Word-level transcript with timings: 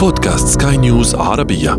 بودكاست 0.00 0.62
سكاي 0.62 0.76
نيوز 0.76 1.14
عربية. 1.14 1.72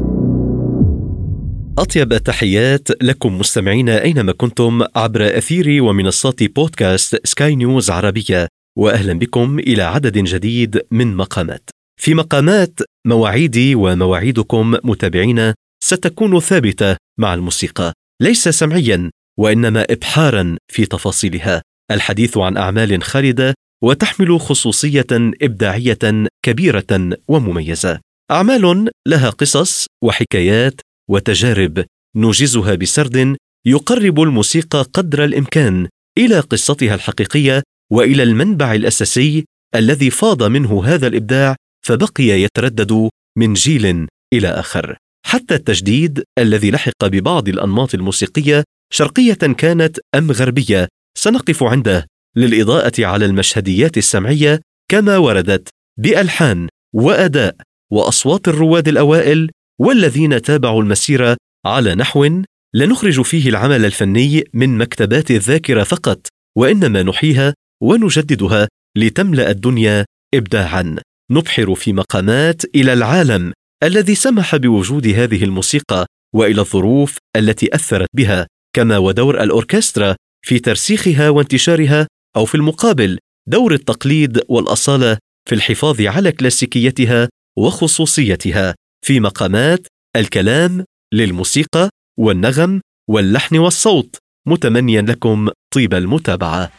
أطيب 1.78 2.14
التحيات 2.14 2.88
لكم 3.04 3.38
مستمعينا 3.38 4.04
أينما 4.04 4.32
كنتم 4.32 4.82
عبر 4.96 5.38
أثير 5.38 5.84
ومنصات 5.84 6.44
بودكاست 6.44 7.28
سكاي 7.28 7.56
نيوز 7.56 7.90
عربية 7.90 8.48
وأهلا 8.78 9.14
بكم 9.14 9.60
إلى 9.60 9.84
عدد 9.84 10.18
جديد 10.18 10.82
من 10.92 11.18
مقامات. 11.18 11.70
في 12.02 12.14
مقامات 12.14 12.80
مواعيدي 13.08 13.76
ومواعيدكم 13.76 14.76
متابعينا 14.84 15.56
ستكون 15.84 16.40
ثابتة 16.40 16.96
مع 17.20 17.34
الموسيقى. 17.34 17.94
ليس 18.22 18.50
سمعيا 18.50 19.10
وإنما 19.40 19.86
إبحارا 19.90 20.58
في 20.68 20.86
تفاصيلها. 20.86 21.62
الحديث 21.92 22.38
عن 22.38 22.58
أعمال 22.58 23.04
خالدة 23.04 23.54
وتحمل 23.84 24.40
خصوصية 24.40 25.08
إبداعية 25.42 26.28
كبيرة 26.46 27.10
ومميزة. 27.28 28.00
أعمال 28.32 28.90
لها 29.08 29.30
قصص 29.30 29.86
وحكايات 30.04 30.82
وتجارب 31.10 31.86
نوجزها 32.16 32.76
بسرد 32.76 33.38
يقرب 33.66 34.22
الموسيقى 34.22 34.82
قدر 34.94 35.24
الإمكان 35.24 35.88
إلى 36.18 36.40
قصتها 36.40 36.96
الحقيقية 36.96 37.64
وإلى 37.92 38.24
المنبع 38.24 38.74
الأساسي 38.74 39.46
الذي 39.76 40.10
فاض 40.10 40.44
منه 40.44 40.86
هذا 40.86 41.08
الإبداع 41.08 41.56
فبقي 41.86 42.24
يتردد 42.24 43.10
من 43.38 43.54
جيل 43.54 44.08
إلى 44.34 44.48
آخر. 44.48 44.98
حتى 45.26 45.56
التجديد 45.56 46.24
الذي 46.40 46.72
لحق 46.72 47.06
ببعض 47.06 47.50
الأنماط 47.50 47.94
الموسيقية 47.94 48.64
شرقية 48.94 49.34
كانت 49.34 50.00
أم 50.16 50.32
غربية 50.32 50.88
سنقف 51.18 51.64
عنده 51.64 52.08
للإضاءة 52.36 53.06
على 53.06 53.26
المشهديات 53.26 53.98
السمعية 53.98 54.62
كما 54.92 55.18
وردت 55.18 55.70
بألحان 56.00 56.68
وأداء. 56.96 57.56
وأصوات 57.92 58.48
الرواد 58.48 58.88
الأوائل 58.88 59.50
والذين 59.80 60.42
تابعوا 60.42 60.82
المسيرة 60.82 61.38
على 61.66 61.96
نحو 61.96 62.26
لا 62.74 62.86
نخرج 62.86 63.22
فيه 63.22 63.50
العمل 63.50 63.86
الفني 63.86 64.44
من 64.54 64.78
مكتبات 64.78 65.32
الذاكرة 65.32 65.84
فقط 65.84 66.28
وإنما 66.58 67.04
نحييها 67.04 67.54
ونجددها 67.84 68.68
لتملأ 68.98 69.52
الدنيا 69.52 70.06
ابداعا. 70.36 70.96
نبحر 71.32 71.76
في 71.76 71.94
مقامات 71.94 72.62
إلى 72.76 72.94
العالم 72.94 73.54
الذي 73.84 74.16
سمح 74.16 74.56
بوجود 74.56 75.08
هذه 75.08 75.44
الموسيقى 75.44 76.06
وإلى 76.36 76.62
الظروف 76.62 77.18
التي 77.36 77.76
أثرت 77.76 78.08
بها 78.14 78.48
كما 78.76 78.98
ودور 78.98 79.44
الأوركسترا 79.44 80.16
في 80.46 80.60
ترسيخها 80.60 81.30
وانتشارها 81.30 82.08
أو 82.36 82.46
في 82.46 82.56
المقابل 82.56 83.18
دور 83.48 83.74
التقليد 83.74 84.42
والأصالة 84.50 85.18
في 85.50 85.56
الحفاظ 85.56 86.02
على 86.02 86.32
كلاسيكيتها 86.32 87.30
وخصوصيتها 87.58 88.76
في 89.06 89.20
مقامات 89.20 89.88
الكلام 90.16 90.86
للموسيقى 91.14 91.90
والنغم 92.20 92.82
واللحن 93.10 93.58
والصوت. 93.58 94.16
متمنيا 94.48 95.02
لكم 95.02 95.50
طيب 95.76 95.94
المتابعة. 95.94 96.72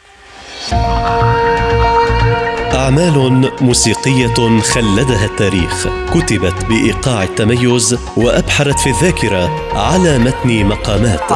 أعمال 2.73 3.51
موسيقية 3.61 4.59
خلدها 4.61 5.25
التاريخ. 5.25 5.87
كتبت 6.13 6.65
بإيقاع 6.65 7.23
التميز 7.23 7.97
وأبحرت 8.17 8.79
في 8.79 8.89
الذاكرة 8.89 9.71
على 9.77 10.17
متن 10.17 10.65
مقامات. 10.65 11.31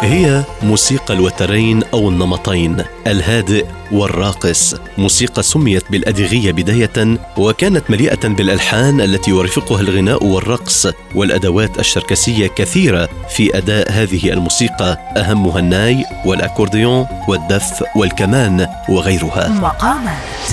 هي 0.00 0.44
موسيقى 0.62 1.14
الوترين 1.14 1.82
أو 1.82 2.08
النمطين. 2.08 2.84
الهادئ 3.06 3.66
والراقص. 3.92 4.74
موسيقى 4.98 5.42
سميت 5.42 5.84
بالأدغية 5.90 6.52
بداية 6.52 7.18
وكانت 7.36 7.90
مليئة 7.90 8.28
بالألحان 8.28 9.00
التي 9.00 9.30
يرافقها 9.30 9.80
الغناء 9.80 10.24
والرقص 10.24 10.86
والأدوات 11.14 11.78
الشركسية 11.78 12.46
كثيرة 12.46 13.08
في 13.28 13.58
أداء 13.58 13.92
هذه 13.92 14.32
الموسيقى 14.32 14.98
أهمها 15.16 15.58
الناي 15.58 16.04
والأكورديون 16.24 17.06
والدف 17.28 17.84
والكمان 17.96 18.66
وغيرها. 18.88 19.48
مقامات 19.48 20.51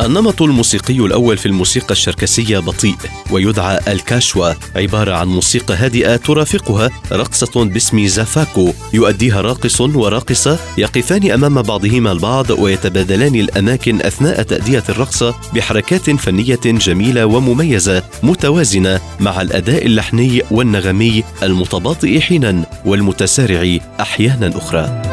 النمط 0.00 0.42
الموسيقي 0.42 0.94
الأول 0.94 1.36
في 1.36 1.46
الموسيقى 1.46 1.90
الشركسية 1.90 2.58
بطيء 2.58 2.96
ويدعى 3.30 3.78
الكاشوا 3.88 4.52
عبارة 4.76 5.14
عن 5.14 5.28
موسيقى 5.28 5.74
هادئة 5.74 6.16
ترافقها 6.16 6.90
رقصة 7.12 7.64
باسم 7.64 8.06
زافاكو 8.06 8.72
يؤديها 8.92 9.40
راقص 9.40 9.80
وراقصة 9.80 10.58
يقفان 10.78 11.30
أمام 11.30 11.62
بعضهما 11.62 12.12
البعض 12.12 12.50
ويتبادلان 12.50 13.34
الأماكن 13.34 14.00
أثناء 14.02 14.42
تأدية 14.42 14.84
الرقصة 14.88 15.34
بحركات 15.54 16.10
فنية 16.10 16.60
جميلة 16.64 17.26
ومميزة 17.26 18.02
متوازنة 18.22 19.00
مع 19.20 19.40
الأداء 19.42 19.86
اللحني 19.86 20.42
والنغمي 20.50 21.24
المتباطئ 21.42 22.20
حينا 22.20 22.64
والمتسارع 22.84 23.78
أحيانا 24.00 24.58
أخرى. 24.58 25.09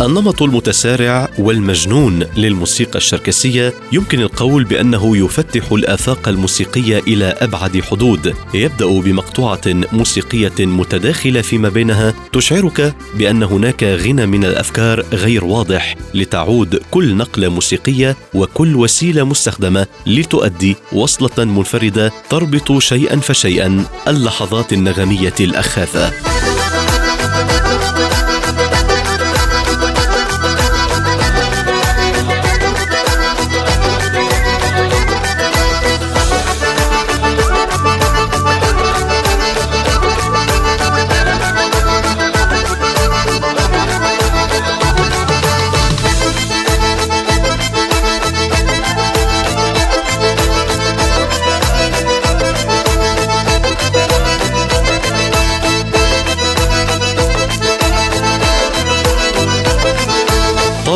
النمط 0.00 0.42
المتسارع 0.42 1.28
والمجنون 1.38 2.24
للموسيقى 2.36 2.98
الشركسية 2.98 3.74
يمكن 3.92 4.20
القول 4.20 4.64
بأنه 4.64 5.16
يفتح 5.16 5.72
الآفاق 5.72 6.28
الموسيقية 6.28 6.98
إلى 6.98 7.24
أبعد 7.24 7.80
حدود. 7.80 8.34
يبدأ 8.54 8.86
بمقطوعة 9.00 9.60
موسيقية 9.92 10.52
متداخلة 10.66 11.40
فيما 11.40 11.68
بينها 11.68 12.14
تشعرك 12.32 12.94
بأن 13.14 13.42
هناك 13.42 13.84
غنى 13.84 14.26
من 14.26 14.44
الأفكار 14.44 15.04
غير 15.12 15.44
واضح 15.44 15.96
لتعود 16.14 16.80
كل 16.90 17.16
نقلة 17.16 17.48
موسيقية 17.48 18.16
وكل 18.34 18.76
وسيلة 18.76 19.24
مستخدمة 19.24 19.86
لتؤدي 20.06 20.76
وصلة 20.92 21.44
منفردة 21.44 22.12
تربط 22.30 22.78
شيئا 22.78 23.16
فشيئا 23.16 23.84
اللحظات 24.08 24.72
النغمية 24.72 25.34
الاخاذه 25.40 26.12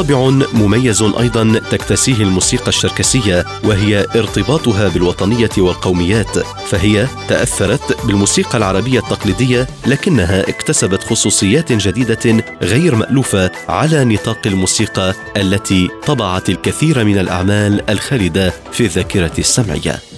طابع 0.03 0.47
مميز 0.53 1.03
أيضا 1.03 1.61
تكتسيه 1.71 2.23
الموسيقى 2.23 2.69
الشركسية 2.69 3.45
وهي 3.65 4.07
ارتباطها 4.17 4.89
بالوطنية 4.89 5.51
والقوميات. 5.59 6.39
فهي 6.67 7.07
تأثرت 7.29 8.07
بالموسيقى 8.07 8.59
العربية 8.59 8.99
التقليدية 8.99 9.67
لكنها 9.87 10.49
اكتسبت 10.49 11.03
خصوصيات 11.03 11.73
جديدة 11.73 12.45
غير 12.63 12.95
مألوفة 12.95 13.51
على 13.69 14.05
نطاق 14.05 14.47
الموسيقى 14.47 15.15
التي 15.37 15.89
طبعت 16.07 16.49
الكثير 16.49 17.05
من 17.05 17.19
الأعمال 17.19 17.91
الخالدة 17.91 18.53
في 18.73 18.85
الذاكرة 18.85 19.33
السمعية. 19.39 20.12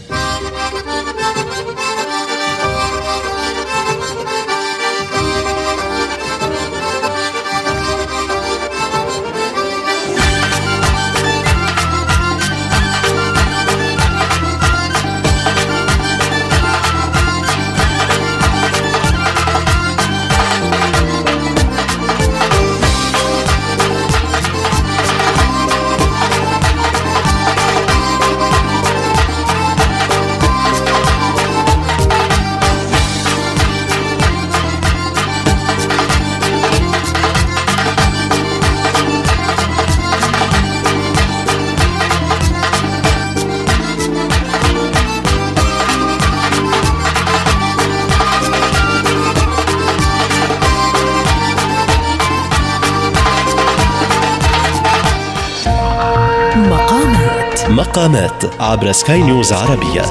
مقامات 57.75 58.45
عبر 58.61 58.93
سكاي 58.93 59.23
نيوز 59.23 59.53
عربية. 59.53 60.03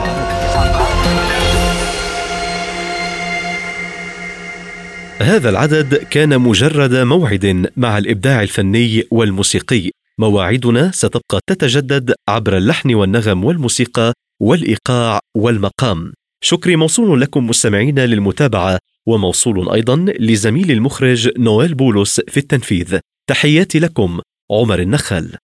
هذا 5.21 5.50
العدد 5.50 5.95
كان 5.95 6.42
مجرد 6.42 6.95
موعد 6.95 7.71
مع 7.77 7.98
الإبداع 7.98 8.42
الفني 8.42 9.04
والموسيقي. 9.12 9.92
مواعيدنا 10.19 10.92
ستبقى 10.92 11.39
تتجدد 11.48 12.13
عبر 12.30 12.57
اللحن 12.57 12.94
والنغم 12.94 13.44
والموسيقى 13.44 14.13
والإيقاع 14.42 15.19
والمقام. 15.38 16.13
شكري 16.44 16.75
موصول 16.75 17.21
لكم 17.21 17.48
مستمعين 17.48 18.00
للمتابعة 18.00 18.80
وموصول 19.07 19.69
أيضا 19.69 20.06
لزميل 20.19 20.71
المخرج 20.71 21.30
نويل 21.39 21.74
بولس 21.74 22.21
في 22.27 22.38
التنفيذ. 22.38 23.00
تحياتي 23.30 23.80
لكم 23.80 24.19
عمر 24.51 24.80
النخل. 24.80 25.38